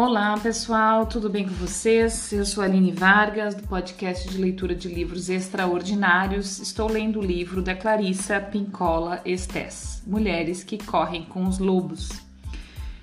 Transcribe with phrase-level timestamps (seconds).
[0.00, 2.32] Olá pessoal, tudo bem com vocês?
[2.32, 6.60] Eu sou Aline Vargas, do podcast de leitura de livros extraordinários.
[6.60, 12.10] Estou lendo o livro da Clarissa Pincola Estes, Mulheres que Correm com os Lobos.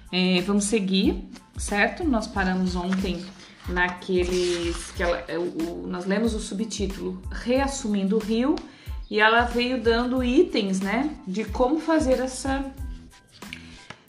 [0.09, 1.21] É, vamos seguir,
[1.57, 2.05] certo?
[2.05, 3.25] Nós paramos ontem
[3.67, 8.55] naqueles que ela, é, o, nós lemos o subtítulo Reassumindo o Rio
[9.11, 12.73] e ela veio dando itens, né, de como fazer essa,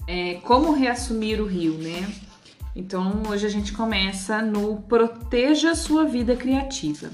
[0.07, 2.26] é, como reassumir o rio, né?
[2.79, 7.11] Então hoje a gente começa no Proteja Sua Vida Criativa.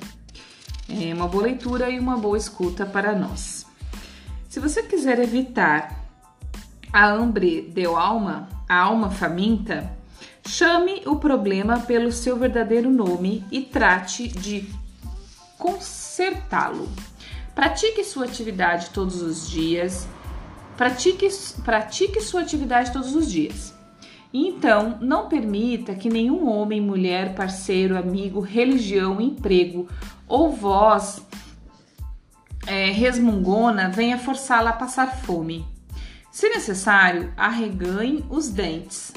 [0.88, 3.64] É uma boa leitura e uma boa escuta para nós.
[4.48, 6.02] Se você quiser evitar
[6.92, 9.96] a hambre de alma, a alma faminta,
[10.44, 14.68] chame o problema pelo seu verdadeiro nome e trate de
[15.56, 16.90] consertá-lo.
[17.54, 20.08] Pratique sua atividade todos os dias.
[20.76, 21.28] Pratique,
[21.64, 23.72] pratique sua atividade todos os dias.
[24.33, 29.86] Então, não permita que nenhum homem, mulher, parceiro, amigo, religião, emprego
[30.27, 31.22] ou voz
[32.66, 35.66] é, resmungona venha forçá-la a passar fome.
[36.30, 39.12] Se necessário, arreganhe os dentes.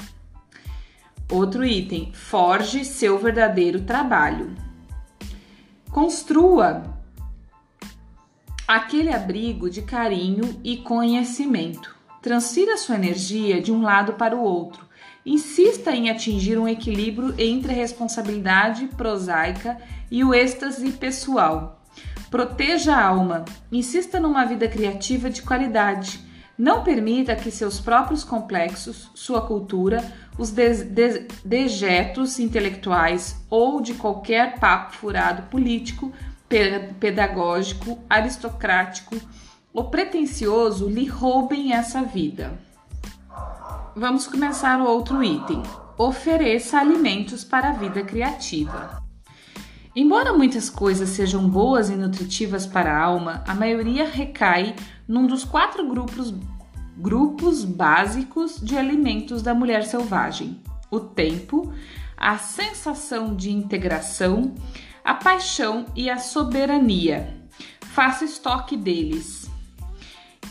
[1.30, 4.54] Outro item: forge seu verdadeiro trabalho.
[5.90, 6.82] Construa
[8.68, 11.96] aquele abrigo de carinho e conhecimento.
[12.20, 14.86] Transfira sua energia de um lado para o outro
[15.26, 19.76] insista em atingir um equilíbrio entre a responsabilidade prosaica
[20.08, 21.82] e o êxtase pessoal.
[22.30, 26.20] Proteja a alma, insista numa vida criativa de qualidade.
[26.56, 30.02] Não permita que seus próprios complexos, sua cultura,
[30.38, 36.12] os de de dejetos intelectuais ou de qualquer papo furado político,
[37.00, 39.16] pedagógico, aristocrático
[39.72, 42.65] ou pretensioso lhe roubem essa vida.
[43.98, 45.62] Vamos começar o outro item.
[45.96, 49.02] Ofereça alimentos para a vida criativa.
[49.94, 54.76] Embora muitas coisas sejam boas e nutritivas para a alma, a maioria recai
[55.08, 56.34] num dos quatro grupos,
[56.98, 60.60] grupos básicos de alimentos da mulher selvagem:
[60.90, 61.72] o tempo,
[62.18, 64.54] a sensação de integração,
[65.02, 67.34] a paixão e a soberania.
[67.80, 69.50] Faça estoque deles.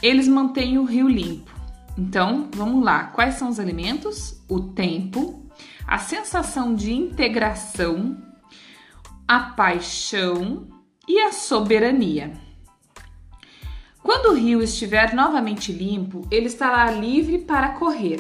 [0.02, 1.55] Eles mantêm o rio limpo.
[1.98, 3.06] Então, vamos lá.
[3.06, 4.42] Quais são os alimentos?
[4.50, 5.50] O tempo,
[5.88, 8.18] a sensação de integração,
[9.28, 10.68] a paixão
[11.08, 12.34] e a soberania.
[14.04, 18.20] Quando o rio estiver novamente limpo, ele estará livre para correr.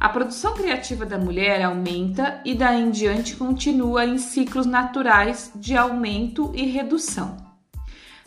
[0.00, 5.76] A produção criativa da mulher aumenta e daí em diante continua em ciclos naturais de
[5.76, 7.36] aumento e redução.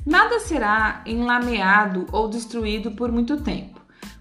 [0.05, 3.74] Nada será enlameado ou destruído por muito tempo.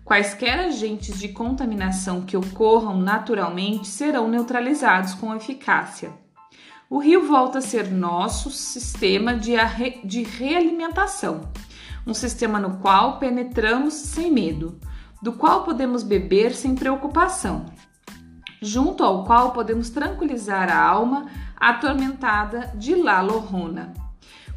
[0.05, 6.13] Quaisquer agentes de contaminação que ocorram naturalmente serão neutralizados com eficácia.
[6.91, 9.55] O rio volta a ser nosso sistema de,
[10.05, 11.51] de realimentação,
[12.07, 14.79] um sistema no qual penetramos sem medo,
[15.23, 17.65] do qual podemos beber sem preocupação,
[18.61, 23.95] junto ao qual podemos tranquilizar a alma atormentada de Lalorrona,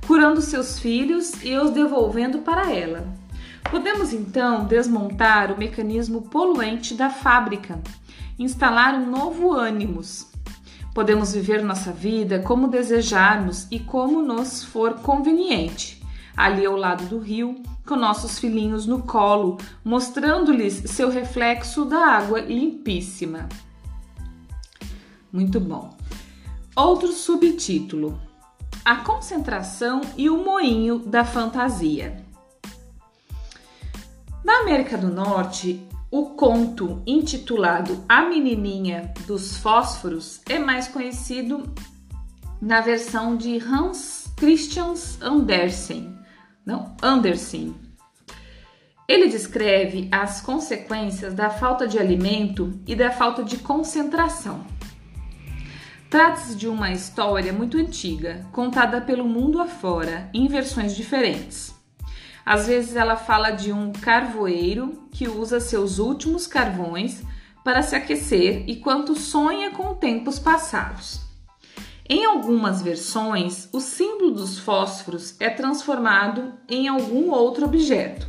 [0.06, 3.17] curando seus filhos e os devolvendo para ela
[3.70, 7.82] Podemos então desmontar o mecanismo poluente da fábrica,
[8.40, 10.32] instalar um novo ânimos.
[10.94, 16.02] Podemos viver nossa vida como desejarmos e como nos for conveniente,
[16.36, 22.40] ali ao lado do rio, com nossos filhinhos no colo, mostrando-lhes seu reflexo da água
[22.40, 23.50] limpíssima.
[25.32, 25.96] Muito bom.
[26.76, 28.20] Outro subtítulo:
[28.84, 32.27] A concentração e o moinho da fantasia.
[34.44, 41.64] Na América do Norte, o conto intitulado A Menininha dos Fósforos é mais conhecido
[42.62, 46.16] na versão de Hans Christian Andersen.
[46.66, 47.76] Não, Andersen.
[49.08, 54.66] Ele descreve as consequências da falta de alimento e da falta de concentração.
[56.10, 61.77] Trata-se de uma história muito antiga, contada pelo mundo afora, em versões diferentes.
[62.48, 67.22] Às vezes ela fala de um carvoeiro que usa seus últimos carvões
[67.62, 71.20] para se aquecer e quanto sonha com tempos passados.
[72.08, 78.26] Em algumas versões, o símbolo dos fósforos é transformado em algum outro objeto,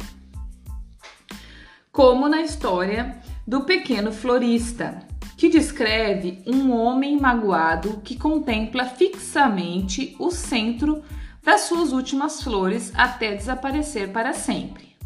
[1.93, 4.99] como na história do pequeno florista,
[5.37, 11.05] que descreve um homem magoado que contempla fixamente o centro
[11.43, 14.97] das suas últimas flores até desaparecer para sempre.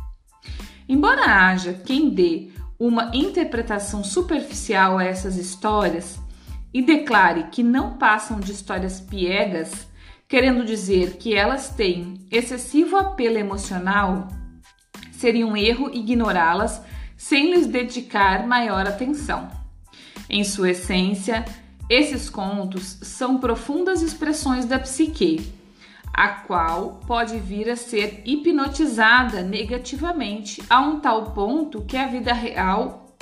[0.88, 6.20] Embora haja quem dê uma interpretação superficial a essas histórias,
[6.73, 9.87] e declare que não passam de histórias piegas,
[10.26, 14.29] querendo dizer que elas têm excessivo apelo emocional,
[15.12, 16.81] seria um erro ignorá-las
[17.17, 19.50] sem lhes dedicar maior atenção.
[20.29, 21.44] Em sua essência,
[21.90, 25.52] esses contos são profundas expressões da psique,
[26.12, 32.32] a qual pode vir a ser hipnotizada negativamente a um tal ponto que a vida
[32.32, 33.17] real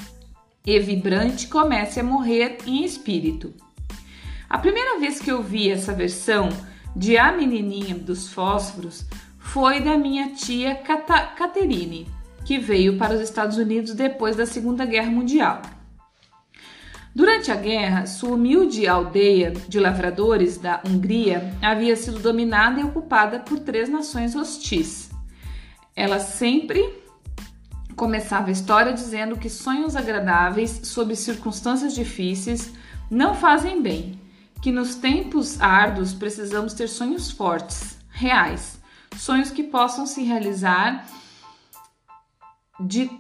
[0.67, 3.55] e vibrante comece a morrer em espírito.
[4.49, 6.49] A primeira vez que eu vi essa versão
[6.95, 9.07] de A Menininha dos Fósforos
[9.39, 12.09] foi da minha tia Caterine,
[12.45, 15.63] que veio para os Estados Unidos depois da Segunda Guerra Mundial.
[17.15, 23.41] Durante a guerra, sua humilde aldeia de lavradores da Hungria havia sido dominada e ocupada
[23.41, 25.11] por três nações hostis.
[25.97, 27.01] Ela sempre
[27.97, 32.73] começava a história dizendo que sonhos agradáveis sob circunstâncias difíceis
[33.11, 34.19] não fazem bem,
[34.63, 38.81] que nos tempos árduos precisamos ter sonhos fortes, reais,
[39.17, 41.07] sonhos que possam se realizar
[42.79, 43.11] de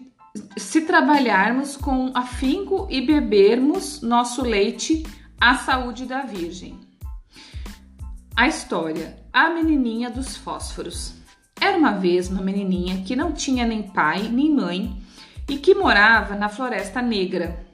[0.56, 5.04] se trabalharmos com afinco e bebermos nosso leite
[5.40, 6.78] à saúde da Virgem.
[8.36, 11.14] A história: A Menininha dos Fósforos.
[11.60, 14.96] Era uma vez uma menininha que não tinha nem pai nem mãe
[15.48, 17.66] e que morava na Floresta Negra.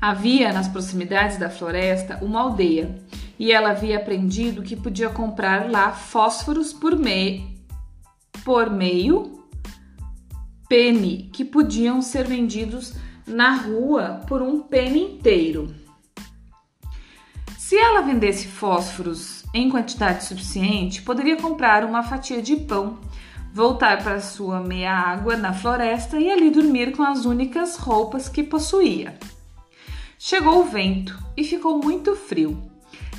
[0.00, 2.98] Havia nas proximidades da floresta uma aldeia
[3.38, 7.62] e ela havia aprendido que podia comprar lá fósforos por, me...
[8.44, 9.41] por meio
[10.72, 12.94] penny que podiam ser vendidos
[13.26, 15.74] na rua por um penny inteiro.
[17.58, 22.98] Se ela vendesse fósforos em quantidade suficiente, poderia comprar uma fatia de pão,
[23.52, 28.42] voltar para sua meia água na floresta e ali dormir com as únicas roupas que
[28.42, 29.18] possuía.
[30.18, 32.58] Chegou o vento e ficou muito frio.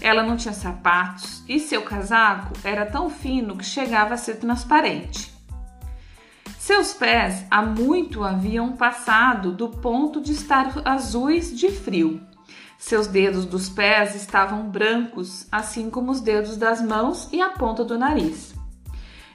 [0.01, 5.32] Ela não tinha sapatos e seu casaco era tão fino que chegava a ser transparente.
[6.65, 12.25] Seus pés há muito haviam passado do ponto de estar azuis de frio.
[12.80, 17.83] Seus dedos dos pés estavam brancos, assim como os dedos das mãos e a ponta
[17.83, 18.56] do nariz.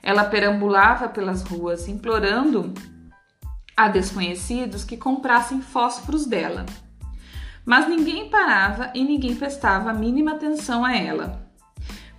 [0.02, 2.72] Ela perambulava pelas ruas, implorando
[3.76, 6.64] a desconhecidos que comprassem fósforos dela.
[7.62, 11.46] Mas ninguém parava e ninguém prestava a mínima atenção a ela.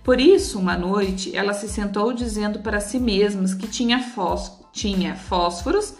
[0.04, 5.14] Por isso, uma noite, ela se sentou dizendo para si mesma que tinha fósforo tinha
[5.14, 5.94] fósforos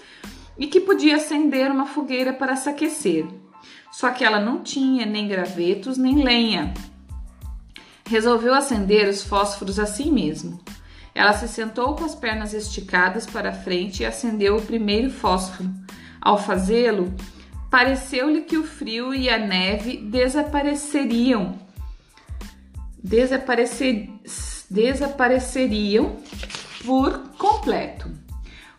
[0.58, 3.26] e que podia acender uma fogueira para se aquecer.
[3.90, 6.72] Só que ela não tinha nem gravetos nem lenha.
[8.06, 10.60] Resolveu acender os fósforos assim mesmo.
[11.14, 15.68] Ela se sentou com as pernas esticadas para frente e acendeu o primeiro fósforo.
[16.20, 17.14] Ao fazê-lo,
[17.70, 21.58] pareceu-lhe que o frio e a neve desapareceriam.
[23.02, 24.10] Desaparecer,
[24.70, 26.16] desapareceriam
[26.84, 28.10] por completo.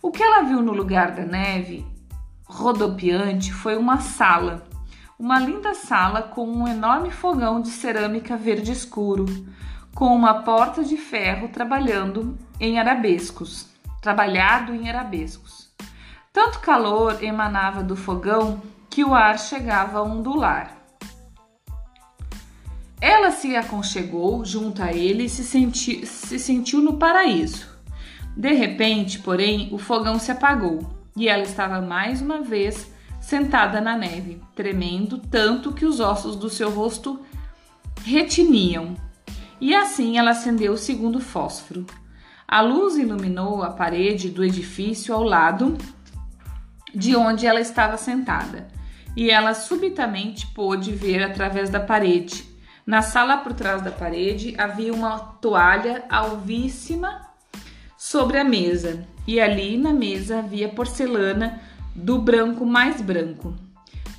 [0.03, 1.85] O que ela viu no lugar da neve
[2.43, 4.67] rodopiante foi uma sala,
[5.17, 9.27] uma linda sala com um enorme fogão de cerâmica verde escuro,
[9.93, 13.67] com uma porta de ferro trabalhando em arabescos,
[14.01, 15.71] trabalhado em arabescos.
[16.33, 20.77] Tanto calor emanava do fogão que o ar chegava a ondular.
[22.99, 27.70] Ela se aconchegou junto a ele e se, senti se sentiu no paraíso.
[28.35, 33.95] De repente, porém, o fogão se apagou e ela estava mais uma vez sentada na
[33.95, 37.19] neve, tremendo tanto que os ossos do seu rosto
[38.03, 38.95] retiniam.
[39.59, 41.85] E assim ela acendeu o segundo fósforo.
[42.47, 45.77] A luz iluminou a parede do edifício ao lado
[46.93, 48.67] de onde ela estava sentada,
[49.15, 52.43] e ela subitamente pôde ver através da parede.
[52.85, 57.30] Na sala por trás da parede havia uma toalha alvíssima
[58.11, 61.61] sobre a mesa, e ali na mesa havia porcelana
[61.95, 63.55] do branco mais branco.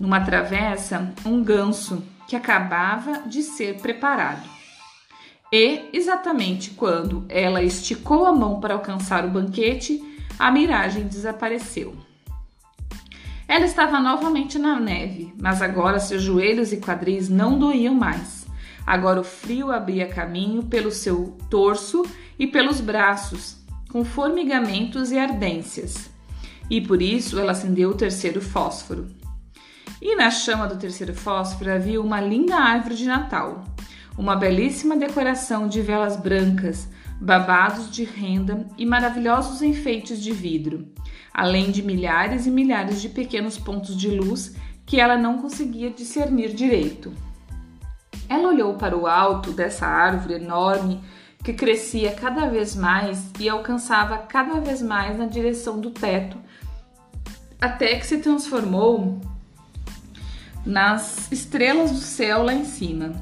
[0.01, 4.49] Numa travessa, um ganso que acabava de ser preparado.
[5.53, 10.03] E, exatamente quando ela esticou a mão para alcançar o banquete,
[10.39, 11.95] a miragem desapareceu.
[13.47, 18.47] Ela estava novamente na neve, mas agora seus joelhos e quadris não doíam mais.
[18.87, 22.07] Agora o frio abria caminho pelo seu torso
[22.39, 23.62] e pelos braços,
[23.93, 26.11] com formigamentos e ardências,
[26.71, 29.07] e por isso ela acendeu o terceiro fósforo.
[30.01, 33.63] E na chama do terceiro fósforo havia uma linda árvore de Natal,
[34.17, 36.89] uma belíssima decoração de velas brancas,
[37.21, 40.89] babados de renda e maravilhosos enfeites de vidro,
[41.33, 44.57] além de milhares e milhares de pequenos pontos de luz
[44.87, 47.13] que ela não conseguia discernir direito.
[48.27, 50.99] Ela olhou para o alto dessa árvore enorme
[51.43, 56.37] que crescia cada vez mais e alcançava cada vez mais na direção do teto,
[57.61, 59.21] até que se transformou
[60.65, 63.13] nas estrelas do céu lá em cima.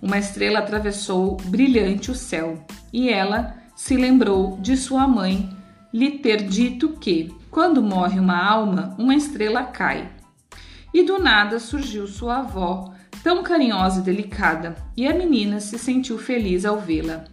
[0.00, 5.48] Uma estrela atravessou brilhante o céu e ela se lembrou de sua mãe
[5.92, 10.10] lhe ter dito que, quando morre uma alma, uma estrela cai.
[10.92, 16.18] E do nada surgiu sua avó, tão carinhosa e delicada, e a menina se sentiu
[16.18, 17.24] feliz ao vê-la.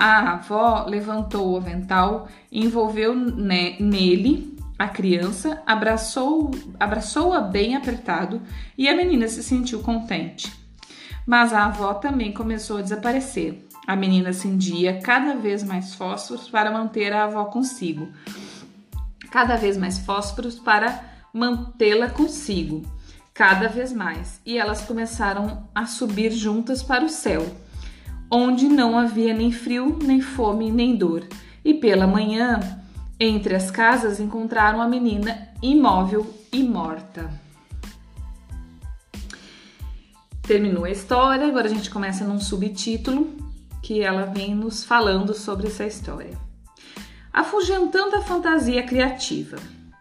[0.00, 8.40] A avó levantou o avental, envolveu nele a criança, abraçou, abraçou-a bem apertado
[8.78, 10.52] e a menina se sentiu contente.
[11.26, 13.66] Mas a avó também começou a desaparecer.
[13.88, 18.08] A menina acendia cada vez mais fósforos para manter a avó consigo.
[19.32, 21.02] Cada vez mais fósforos para
[21.34, 22.82] mantê-la consigo.
[23.34, 24.40] Cada vez mais.
[24.46, 27.44] E elas começaram a subir juntas para o céu
[28.30, 31.26] onde não havia nem frio, nem fome, nem dor.
[31.64, 32.60] E pela manhã,
[33.18, 37.30] entre as casas, encontraram a menina imóvel e morta.
[40.42, 43.36] Terminou a história, agora a gente começa num subtítulo
[43.82, 46.36] que ela vem nos falando sobre essa história.
[47.32, 49.56] Afugentando a fantasia criativa.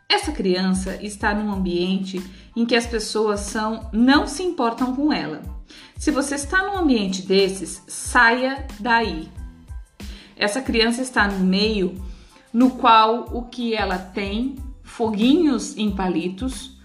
[0.09, 2.21] Essa criança está num ambiente
[2.55, 5.41] em que as pessoas são não se importam com ela
[5.97, 9.29] se você está num ambiente desses, saia daí.
[10.35, 11.99] Essa criança está no meio
[12.53, 16.77] no qual o que ela tem, foguinhos em palitos,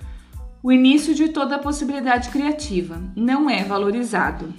[0.62, 4.52] o início de toda a possibilidade criativa, não é valorizado.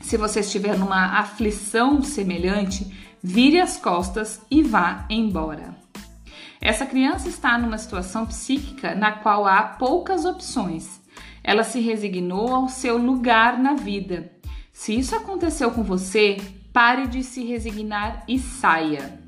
[0.00, 2.92] Se você estiver numa aflição semelhante,
[3.22, 5.74] vire as costas e vá embora.
[6.60, 11.00] Essa criança está numa situação psíquica na qual há poucas opções
[11.46, 14.32] ela se resignou ao seu lugar na vida.
[14.72, 16.38] Se isso aconteceu com você,
[16.72, 19.20] pare de se resignar e saia.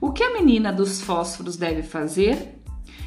[0.00, 2.58] O que a menina dos fósforos deve fazer?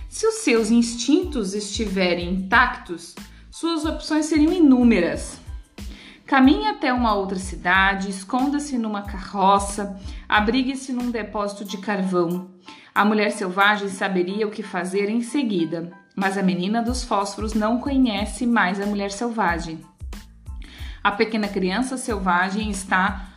[0.08, 3.16] Se os seus instintos estiverem intactos,
[3.50, 5.40] suas opções seriam inúmeras.
[6.28, 12.52] Caminhe até uma outra cidade, esconda-se numa carroça, abrigue-se num depósito de carvão.
[12.94, 16.01] A mulher selvagem saberia o que fazer em seguida.
[16.16, 19.80] Mas a menina dos fósforos não conhece mais a mulher selvagem.
[21.04, 23.30] A pequena criança selvagem está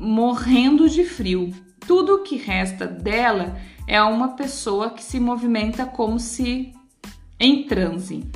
[0.00, 1.52] morrendo de frio.
[1.86, 3.56] Tudo o que resta dela
[3.86, 6.74] é uma pessoa que se movimenta como se
[7.38, 8.28] em transe.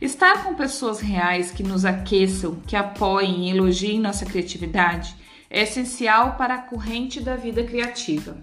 [0.00, 5.16] Estar com pessoas reais que nos aqueçam, que apoiem e elogiem nossa criatividade
[5.50, 8.36] é essencial para a corrente da vida criativa.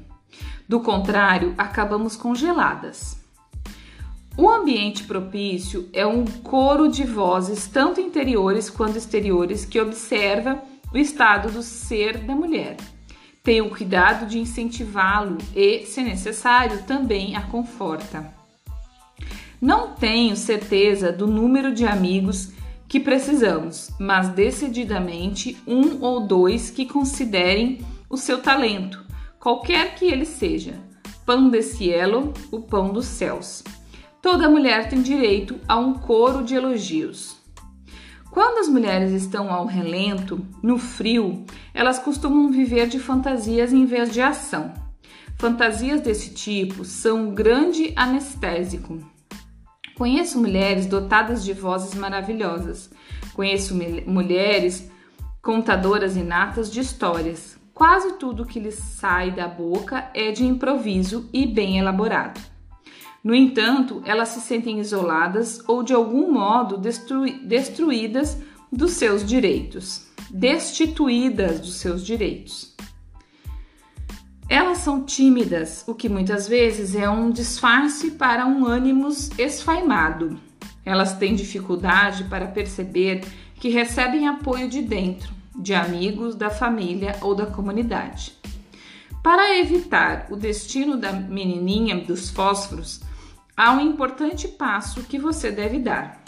[0.67, 3.24] Do contrário, acabamos congeladas.
[4.37, 10.61] O ambiente propício é um coro de vozes, tanto interiores quanto exteriores, que observa
[10.93, 12.75] o estado do ser da mulher.
[13.41, 18.33] Tenha o cuidado de incentivá-lo e, se necessário, também a conforta.
[19.61, 22.51] Não tenho certeza do número de amigos
[22.89, 29.01] que precisamos, mas decididamente um ou dois que considerem o seu talento,
[29.39, 30.73] qualquer que ele seja.
[31.25, 33.63] Pão de cielo, o pão dos céus.
[34.25, 37.37] Toda mulher tem direito a um coro de elogios.
[38.31, 44.11] Quando as mulheres estão ao relento, no frio, elas costumam viver de fantasias em vez
[44.11, 44.73] de ação.
[45.37, 48.97] Fantasias desse tipo são um grande anestésico.
[49.95, 52.89] Conheço mulheres dotadas de vozes maravilhosas.
[53.35, 53.77] Conheço
[54.07, 54.89] mulheres
[55.39, 57.59] contadoras inatas de histórias.
[57.75, 62.54] Quase tudo que lhes sai da boca é de improviso e bem elaborado.
[63.25, 68.37] No entanto, elas se sentem isoladas ou de algum modo destruídas
[68.71, 72.75] dos seus direitos, destituídas dos seus direitos.
[74.47, 80.39] Elas são tímidas, o que muitas vezes é um disfarce para um ânimo esfaimado.
[80.85, 87.33] Elas têm dificuldade para perceber que recebem apoio de dentro, de amigos, da família ou
[87.33, 88.33] da comunidade.
[89.23, 93.01] Para evitar o destino da menininha dos fósforos,
[93.55, 96.23] há um importante passo que você deve dar.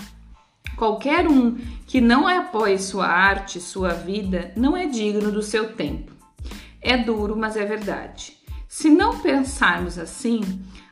[0.75, 1.55] Qualquer um
[1.88, 6.12] que não apoie sua arte, sua vida, não é digno do seu tempo.
[6.79, 8.38] É duro, mas é verdade.
[8.67, 10.41] Se não pensarmos assim,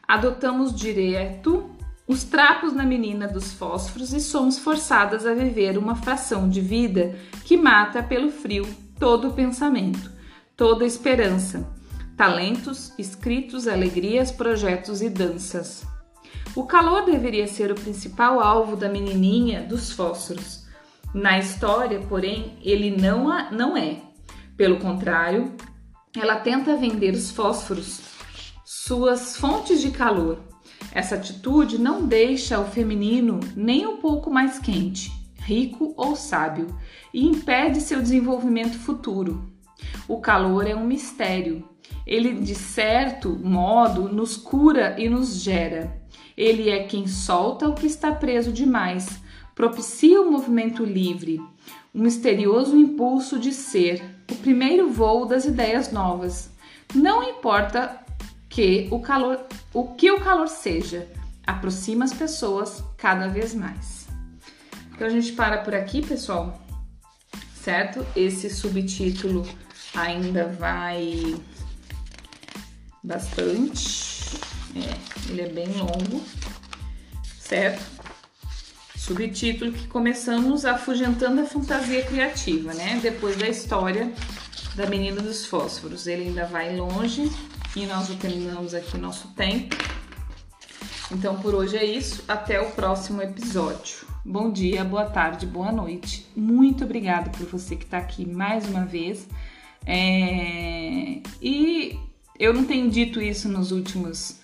[0.08, 1.70] adotamos direto
[2.08, 7.16] os trapos na menina dos fósforos e somos forçadas a viver uma fração de vida
[7.44, 8.66] que mata pelo frio
[9.00, 10.12] todo o pensamento,
[10.56, 11.68] toda a esperança,
[12.16, 15.86] talentos, escritos, alegrias, projetos e danças.
[16.56, 20.66] O calor deveria ser o principal alvo da menininha dos fósforos.
[21.14, 23.98] Na história, porém, ele não, não é.
[24.56, 25.54] Pelo contrário,
[26.16, 28.00] ela tenta vender os fósforos,
[28.64, 30.40] suas fontes de calor.
[30.94, 36.68] Essa atitude não deixa o feminino nem um pouco mais quente, rico ou sábio
[37.14, 39.52] e impede seu desenvolvimento futuro.
[40.08, 41.68] O calor é um mistério.
[42.06, 46.00] Ele, de certo modo, nos cura e nos gera.
[46.38, 49.20] Ele é quem solta o que está preso demais,
[49.56, 51.42] propicia o movimento livre,
[51.94, 56.52] o misterioso impulso de ser, o primeiro voo das ideias novas.
[56.94, 58.00] Não importa
[58.50, 61.08] que o calor, o que o calor seja,
[61.46, 64.08] aproxima as pessoas cada vez mais.
[64.94, 66.62] Então a gente para por aqui, pessoal.
[67.54, 68.06] Certo?
[68.16, 69.46] Esse subtítulo
[69.96, 71.36] ainda vai
[73.06, 74.36] bastante.
[74.76, 76.22] É, ele é bem longo,
[77.40, 77.84] certo?
[78.98, 83.00] Subtítulo que começamos afugentando a fantasia criativa, né?
[83.02, 84.12] Depois da história
[84.76, 86.08] da Menina dos Fósforos.
[86.08, 87.32] Ele ainda vai longe
[87.76, 89.76] e nós terminamos aqui nosso tempo.
[91.12, 92.24] Então por hoje é isso.
[92.28, 94.08] Até o próximo episódio.
[94.26, 96.28] Bom dia, boa tarde, boa noite.
[96.36, 99.28] Muito obrigada por você que está aqui mais uma vez.
[99.86, 101.22] É...
[101.40, 102.00] E
[102.40, 104.40] eu não tenho dito isso nos últimos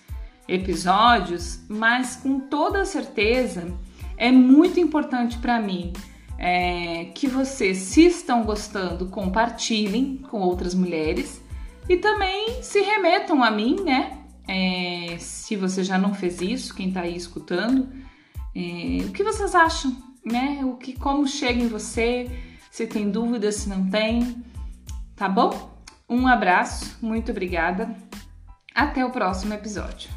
[0.48, 3.72] episódios, mas com toda certeza
[4.16, 5.92] é muito importante para mim
[6.38, 11.40] é, que vocês, se estão gostando, compartilhem com outras mulheres
[11.88, 14.18] e também se remetam a mim, né?
[14.48, 17.88] É, se você já não fez isso, quem está aí escutando,
[18.54, 20.60] é, o que vocês acham, né?
[20.64, 22.28] O que, como chega em você,
[22.72, 24.42] se tem dúvida, se não tem,
[25.14, 25.71] tá bom?
[26.12, 27.88] Um abraço, muito obrigada.
[28.74, 30.10] Até o próximo episódio.